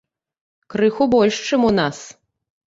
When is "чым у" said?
1.51-1.71